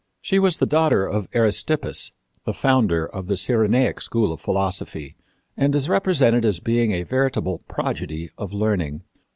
[0.19, 2.11] She was the daughter of Aristippus,
[2.43, 5.15] the founder of the Cyrenaic school of philosophy,
[5.55, 9.03] and is represented as being a veritable prodigy of learning.